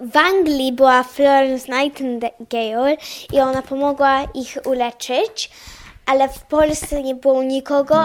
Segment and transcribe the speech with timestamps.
[0.00, 2.96] W Anglii była Florence Nightingale
[3.32, 5.50] i ona pomogła ich uleczyć,
[6.06, 7.96] ale w Polsce nie było nikogo.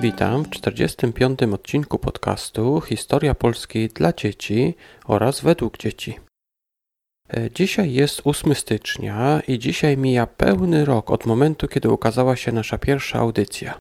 [0.00, 1.42] Witam w 45.
[1.42, 4.74] odcinku podcastu Historia Polski dla dzieci
[5.06, 6.18] oraz według dzieci.
[7.36, 12.52] E, dzisiaj jest 8 stycznia i dzisiaj mija pełny rok od momentu, kiedy ukazała się
[12.52, 13.78] nasza pierwsza audycja.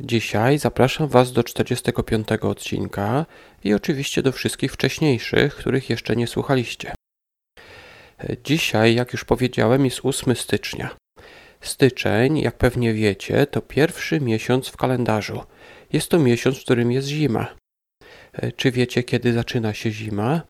[0.00, 3.26] Dzisiaj zapraszam Was do 45 odcinka
[3.64, 6.94] i oczywiście do wszystkich wcześniejszych, których jeszcze nie słuchaliście.
[8.44, 10.96] Dzisiaj, jak już powiedziałem, jest 8 stycznia.
[11.60, 15.42] Styczeń, jak pewnie wiecie, to pierwszy miesiąc w kalendarzu.
[15.92, 17.46] Jest to miesiąc, w którym jest zima.
[18.56, 20.42] Czy wiecie, kiedy zaczyna się zima?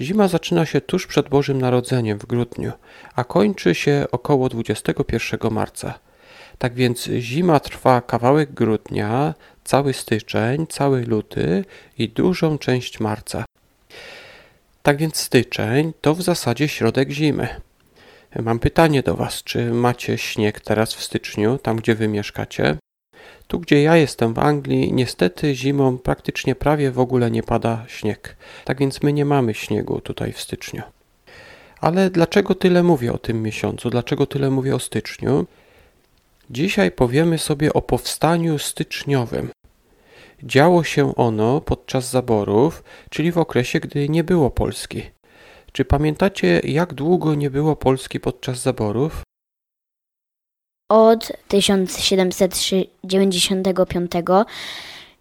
[0.00, 2.72] Zima zaczyna się tuż przed Bożym Narodzeniem w grudniu,
[3.14, 5.98] a kończy się około 21 marca.
[6.58, 11.64] Tak więc zima trwa kawałek grudnia, cały styczeń, cały luty
[11.98, 13.44] i dużą część marca.
[14.82, 17.48] Tak więc styczeń to w zasadzie środek zimy.
[18.42, 22.76] Mam pytanie do Was, czy macie śnieg teraz w styczniu, tam gdzie Wy mieszkacie?
[23.46, 28.36] Tu, gdzie ja jestem w Anglii, niestety zimą praktycznie prawie w ogóle nie pada śnieg.
[28.64, 30.82] Tak więc my nie mamy śniegu tutaj w styczniu.
[31.80, 33.90] Ale dlaczego tyle mówię o tym miesiącu?
[33.90, 35.46] Dlaczego tyle mówię o styczniu?
[36.54, 39.50] Dzisiaj powiemy sobie o powstaniu styczniowym.
[40.42, 45.02] Działo się ono podczas zaborów, czyli w okresie, gdy nie było Polski.
[45.72, 49.22] Czy pamiętacie, jak długo nie było Polski podczas zaborów?
[50.88, 54.12] Od 1795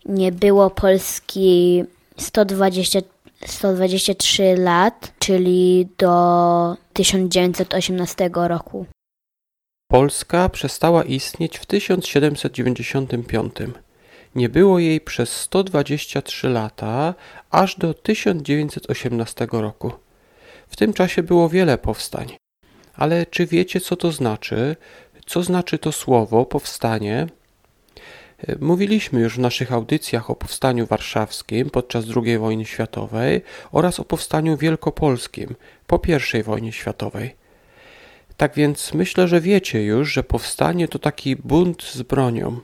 [0.06, 1.84] nie było Polski
[2.18, 3.00] 120,
[3.46, 8.86] 123 lat, czyli do 1918 roku.
[9.94, 13.54] Polska przestała istnieć w 1795.
[14.36, 17.14] Nie było jej przez 123 lata,
[17.52, 19.92] aż do 1918 roku.
[20.68, 22.36] W tym czasie było wiele powstań.
[22.96, 24.76] Ale czy wiecie, co to znaczy?
[25.26, 27.28] Co znaczy to słowo powstanie?
[28.60, 34.58] Mówiliśmy już w naszych audycjach o powstaniu warszawskim podczas II wojny światowej oraz o powstaniu
[34.58, 35.56] wielkopolskim
[35.88, 36.02] po
[36.40, 37.43] I wojnie światowej.
[38.38, 42.60] Tak więc myślę, że wiecie już, że powstanie to taki bunt z bronią.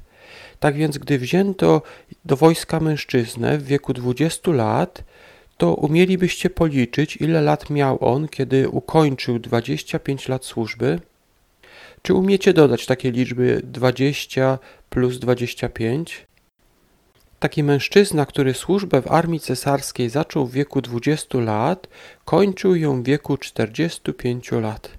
[0.59, 1.81] Tak więc, gdy wzięto
[2.25, 5.03] do wojska mężczyznę w wieku 20 lat,
[5.57, 10.99] to umielibyście policzyć, ile lat miał on, kiedy ukończył 25 lat służby?
[12.01, 14.59] Czy umiecie dodać takie liczby 20
[14.89, 16.27] plus 25?
[17.39, 21.87] Taki mężczyzna, który służbę w armii cesarskiej zaczął w wieku 20 lat,
[22.25, 24.91] kończył ją w wieku 45 lat.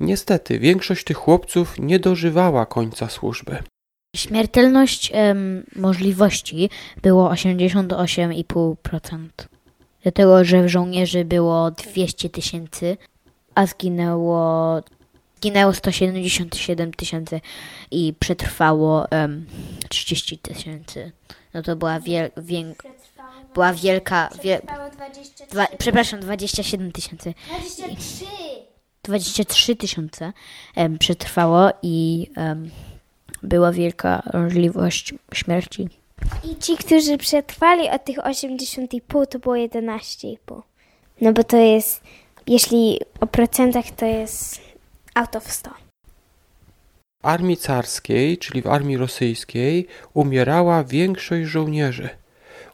[0.00, 3.58] Niestety, większość tych chłopców nie dożywała końca służby.
[4.16, 6.70] Śmiertelność em, możliwości
[7.02, 9.28] było 88,5%.
[10.02, 12.96] Dlatego, że w żołnierzy było 200 tysięcy,
[13.54, 14.80] a zginęło
[15.42, 17.40] zginęło 177 tysięcy
[17.90, 19.46] i przetrwało um,
[19.88, 21.12] 30 tysięcy.
[21.54, 22.82] No to była, wiel, wiek,
[23.54, 25.46] była wielka, wie, Trwało 23.
[25.50, 27.34] dwa, przepraszam, 27 tysięcy.
[27.48, 28.24] 23.
[29.02, 30.32] 23 tysiące
[30.76, 32.70] em, przetrwało i em,
[33.42, 35.88] była wielka możliwość śmierci.
[36.44, 40.62] I ci, którzy przetrwali od tych 80,5 to było 11,5.
[41.20, 42.02] No bo to jest,
[42.46, 44.60] jeśli o procentach to jest
[45.14, 45.81] out of 100.
[47.22, 52.08] W armii carskiej, czyli w armii rosyjskiej, umierała większość żołnierzy.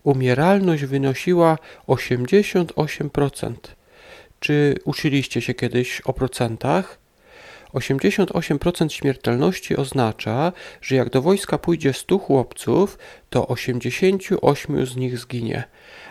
[0.02, 1.58] Umieralność wynosiła
[1.88, 3.54] 88%.
[4.40, 6.98] Czy uczyliście się kiedyś o procentach?
[7.74, 10.52] 88% śmiertelności oznacza,
[10.82, 12.98] że jak do wojska pójdzie 100 chłopców,
[13.30, 15.64] to 88 z nich zginie,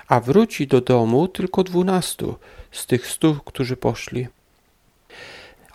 [0.07, 2.25] a wróci do domu tylko 12
[2.71, 4.27] z tych 100, którzy poszli.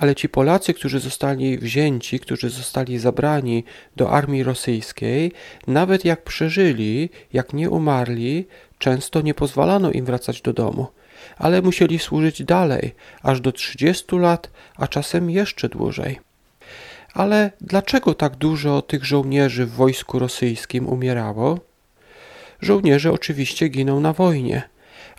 [0.03, 3.65] Ale ci Polacy, którzy zostali wzięci, którzy zostali zabrani
[3.97, 5.33] do armii rosyjskiej,
[5.67, 8.47] nawet jak przeżyli, jak nie umarli,
[8.79, 10.87] często nie pozwalano im wracać do domu,
[11.39, 16.21] ale musieli służyć dalej, aż do 30 lat, a czasem jeszcze dłużej.
[17.15, 21.59] Ale dlaczego tak dużo tych żołnierzy w wojsku rosyjskim umierało?
[22.61, 24.63] Żołnierze oczywiście giną na wojnie,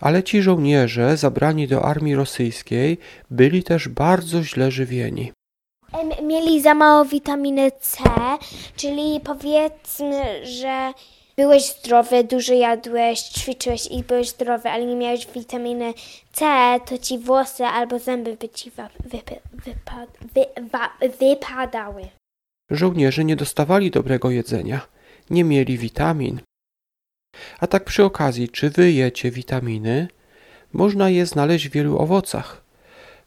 [0.00, 2.98] ale ci żołnierze zabrani do armii rosyjskiej
[3.30, 5.32] byli też bardzo źle żywieni.
[6.22, 7.98] Mieli za mało witaminy C,
[8.76, 10.92] czyli powiedzmy, że
[11.36, 15.94] byłeś zdrowy, dużo jadłeś, ćwiczyłeś i byłeś zdrowy, ale nie miałeś witaminy
[16.32, 16.44] C,
[16.86, 22.02] to ci włosy albo zęby by ci wypa- wypa- wypadały.
[22.70, 24.80] Żołnierze nie dostawali dobrego jedzenia,
[25.30, 26.40] nie mieli witamin.
[27.60, 30.08] A tak przy okazji, czy wy jecie witaminy?
[30.72, 32.62] Można je znaleźć w wielu owocach.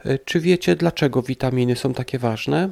[0.05, 2.69] E, Czy wiecie, dlaczego witaminy są takie ważne?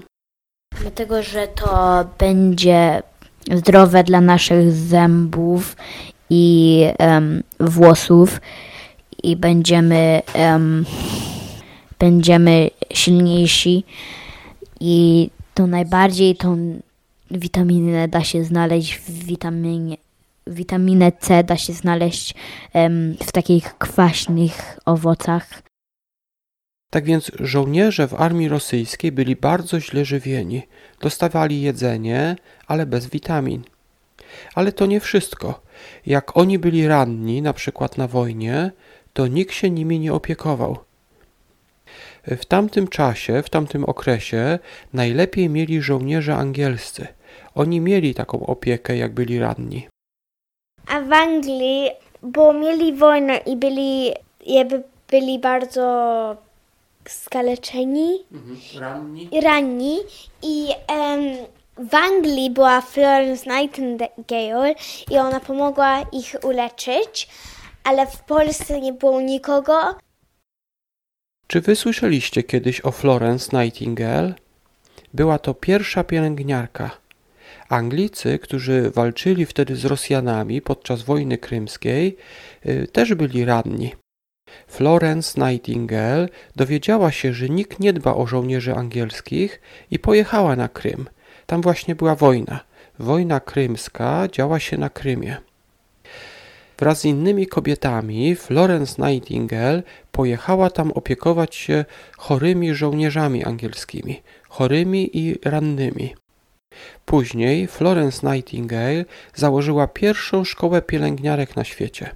[0.82, 3.04] Dlatego, że to będzie
[3.52, 5.78] zdrowe dla naszych zębów
[6.30, 8.42] i em, włosów
[9.24, 10.86] i będziemy, em,
[12.00, 13.84] będziemy silniejsi
[14.80, 16.80] i to najbardziej tą
[17.32, 19.98] witaminę da się znaleźć w witaminie
[20.48, 22.34] witaminę C da się znaleźć
[23.24, 25.62] w takich kwaśnych owocach.
[26.90, 30.62] Tak więc żołnierze w armii rosyjskiej byli bardzo źle żywieni.
[31.02, 32.36] Dostawali jedzenie,
[32.68, 33.64] ale bez witamin.
[34.56, 35.62] Ale to nie wszystko.
[36.06, 38.72] Jak oni byli ranni, na przykład na wojnie,
[39.14, 40.78] to nikt się nimi nie opiekował.
[42.28, 44.60] W tamtym czasie, w tamtym okresie
[44.94, 47.08] najlepiej mieli żołnierze angielscy.
[47.56, 49.88] Oni mieli taką opiekę, jak byli ranni.
[50.88, 51.92] A w Anglii,
[52.22, 54.12] bo mieli wojnę i byli,
[54.46, 56.38] jakby byli bardzo
[57.08, 58.24] skaleczeni
[58.80, 59.30] Ranni?
[59.32, 59.98] i ranni
[60.44, 61.22] i em,
[61.78, 64.76] w Anglii była Florence Nightingale
[65.12, 67.28] i ona pomogła ich uleczyć,
[67.84, 69.96] ale w Polsce nie było nikogo.
[71.48, 74.34] Czy wy słyszeliście kiedyś o Florence Nightingale?
[75.14, 76.90] Była to pierwsza pielęgniarka.
[77.70, 82.18] Anglicy, którzy walczyli wtedy z Rosjanami podczas wojny krymskiej,
[82.66, 83.94] y, też byli ranni.
[84.68, 91.06] Florence Nightingale dowiedziała się, że nikt nie dba o żołnierzy angielskich i pojechała na Krym.
[91.46, 92.60] Tam właśnie była wojna.
[93.00, 95.38] Wojna krymska działa się na Krymie.
[96.80, 101.86] Wraz z innymi kobietami Florence Nightingale pojechała tam opiekować się
[102.18, 106.16] chorymi żołnierzami angielskimi, chorymi i rannymi.
[107.06, 109.06] Później Florence Nightingale
[109.36, 112.10] założyła pierwszą szkołę pielęgniarek na świecie.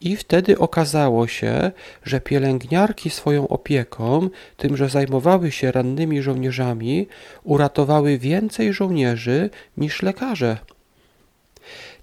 [0.00, 1.70] I wtedy okazało się,
[2.04, 7.06] że pielęgniarki swoją opieką, tym, że zajmowały się rannymi żołnierzami,
[7.44, 10.58] uratowały więcej żołnierzy niż lekarze.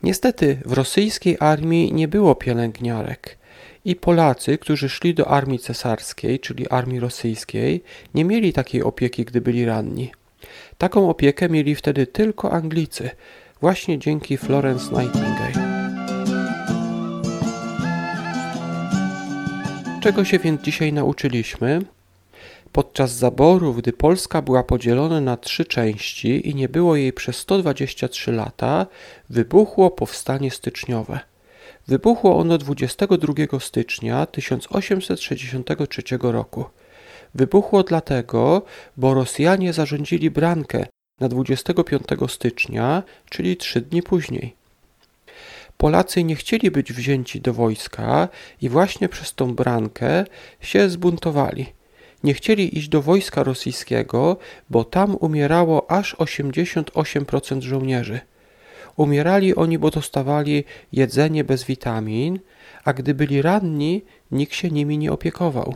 [0.04, 3.38] Niestety w rosyjskiej armii nie było pielęgniarek
[3.86, 9.42] i Polacy, którzy szli do armii cesarskiej, czyli armii rosyjskiej, nie mieli takiej opieki, gdy
[9.42, 10.12] byli ranni.
[10.78, 13.10] Taką opiekę mieli wtedy tylko Anglicy,
[13.62, 15.72] właśnie dzięki Florence Nightingale.
[20.02, 21.82] Czego się więc dzisiaj nauczyliśmy?
[22.72, 28.32] Podczas zaboru, gdy Polska była podzielona na trzy części i nie było jej przez 123
[28.32, 28.88] lata,
[29.30, 31.20] wybuchło powstanie styczniowe.
[31.88, 36.66] Wybuchło ono 22 stycznia 1863 roku.
[37.36, 38.62] Wybuchło dlatego,
[38.98, 40.86] bo Rosjanie zarządzili brankę
[41.20, 44.56] na 25 stycznia, czyli trzy dni później.
[45.78, 48.30] Polacy nie chcieli być wzięci do wojska
[48.62, 50.26] i właśnie przez tą brankę
[50.60, 51.66] się zbuntowali.
[52.24, 54.38] Nie chcieli iść do wojska rosyjskiego,
[54.70, 58.20] bo tam umierało aż 88% żołnierzy.
[58.96, 62.40] Umierali oni, bo dostawali jedzenie bez witamin,
[62.84, 65.76] a gdy byli ranni, nikt się nimi nie opiekował.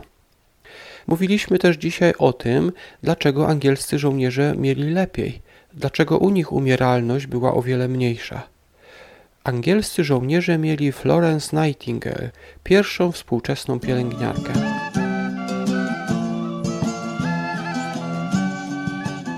[1.06, 2.72] Mówiliśmy też dzisiaj o tym,
[3.02, 5.40] dlaczego angielscy żołnierze mieli lepiej,
[5.74, 8.42] dlaczego u nich umieralność była o wiele mniejsza.
[9.44, 12.30] Angielscy żołnierze mieli Florence Nightingale,
[12.64, 14.52] pierwszą współczesną pielęgniarkę.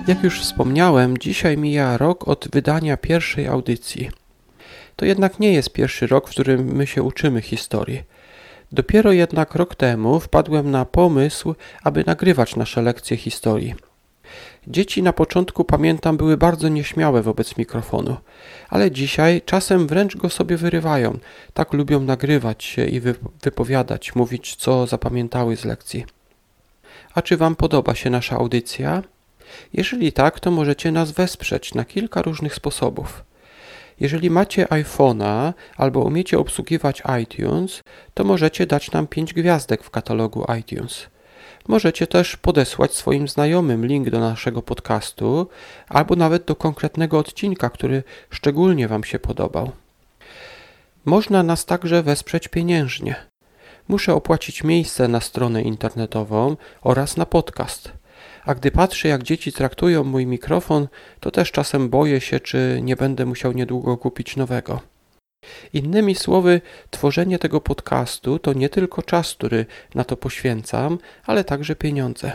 [0.06, 4.10] Jak już wspomniałem, dzisiaj mija rok od wydania pierwszej audycji.
[4.96, 8.02] To jednak nie jest pierwszy rok, w którym my się uczymy historii.
[8.72, 13.74] Dopiero jednak rok temu wpadłem na pomysł, aby nagrywać nasze lekcje historii.
[14.66, 18.16] Dzieci na początku, pamiętam, były bardzo nieśmiałe wobec mikrofonu,
[18.68, 21.18] ale dzisiaj czasem wręcz go sobie wyrywają.
[21.54, 23.00] Tak lubią nagrywać się i
[23.42, 26.06] wypowiadać, mówić, co zapamiętały z lekcji.
[27.14, 29.02] A czy Wam podoba się nasza audycja?
[29.72, 33.24] Jeżeli tak, to możecie nas wesprzeć na kilka różnych sposobów.
[34.00, 37.82] Jeżeli macie iPhone'a albo umiecie obsługiwać iTunes,
[38.14, 41.06] to możecie dać nam 5 gwiazdek w katalogu iTunes.
[41.68, 45.48] Możecie też podesłać swoim znajomym link do naszego podcastu
[45.88, 49.70] albo nawet do konkretnego odcinka, który szczególnie Wam się podobał.
[51.04, 53.16] Można nas także wesprzeć pieniężnie.
[53.88, 57.92] Muszę opłacić miejsce na stronę internetową oraz na podcast.
[58.44, 60.88] A gdy patrzę, jak dzieci traktują mój mikrofon,
[61.20, 64.80] to też czasem boję się, czy nie będę musiał niedługo kupić nowego.
[65.72, 71.76] Innymi słowy, tworzenie tego podcastu to nie tylko czas, który na to poświęcam, ale także
[71.76, 72.32] pieniądze.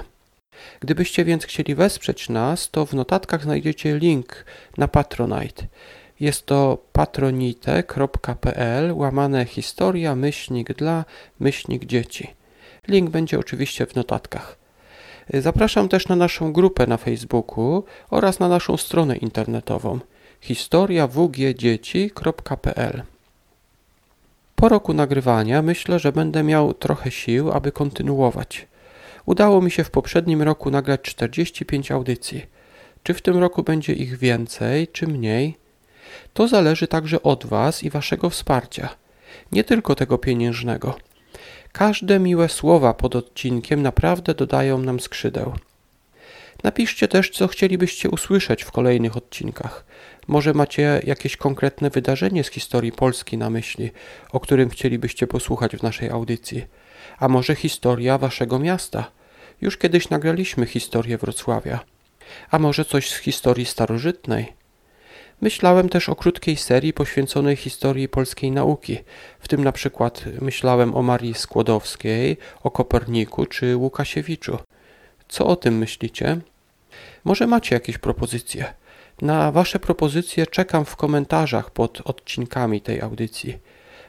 [0.80, 4.46] Gdybyście więc chcieli wesprzeć nas, to w notatkach znajdziecie link
[4.78, 5.68] na Patronite.
[6.20, 11.06] Jest to patronite.pl łamane historia myślnik dla
[11.40, 12.34] myślnik dzieci.
[12.88, 14.63] Link będzie oczywiście w notatkach.
[15.34, 20.00] Zapraszam też na naszą grupę na Facebooku oraz na naszą stronę internetową
[20.42, 23.04] historiawgdzieci.pl.
[24.56, 28.68] Po roku nagrywania myślę, że będę miał trochę sił, aby kontynuować.
[29.26, 32.46] Udało mi się w poprzednim roku nagrać 45 audycji.
[33.04, 35.58] Czy w tym roku będzie ich więcej, czy mniej?
[36.34, 38.90] To zależy także od Was i Waszego wsparcia,
[39.52, 40.96] nie tylko tego pieniężnego.
[41.74, 45.54] Każde miłe słowa pod odcinkiem naprawdę dodają nam skrzydeł.
[46.64, 49.86] Napiszcie też, co chcielibyście usłyszeć w kolejnych odcinkach.
[50.28, 53.92] Może macie jakieś konkretne wydarzenie z historii Polski na myśli,
[54.32, 56.66] o którym chcielibyście posłuchać w naszej audycji.
[57.20, 59.12] A może historia waszego miasta?
[59.62, 61.80] Już kiedyś nagraliśmy historię Wrocławia.
[62.52, 64.54] A może coś z historii starożytnej?
[65.42, 68.98] Myślałem też o krótkiej serii poświęconej historii polskiej nauki,
[69.40, 74.58] w tym na przykład myślałem o Marii Skłodowskiej, o Koperniku czy Łukasiewiczu.
[75.28, 76.38] Co o tym myślicie?
[77.24, 78.74] Może macie jakieś propozycje?
[79.22, 83.58] Na Wasze propozycje czekam w komentarzach pod odcinkami tej audycji.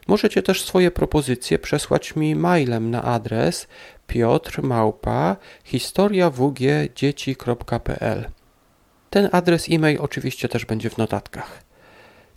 [0.08, 3.68] Możecie też swoje propozycje przesłać mi mailem na adres
[4.06, 8.30] piotrmałpa historiawgdzieci.pl
[9.14, 11.62] ten adres e-mail oczywiście też będzie w notatkach.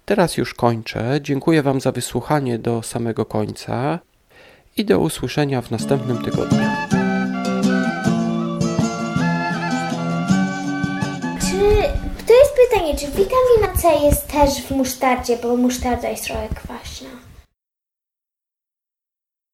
[0.05, 1.19] Teraz już kończę.
[1.21, 3.99] Dziękuję Wam za wysłuchanie do samego końca
[4.77, 6.67] i do usłyszenia w następnym tygodniu.
[11.39, 11.59] Czy
[12.27, 17.26] to jest pytanie, czy witamina C jest też w musztardzie, bo musztarda jest trochę kwaśna?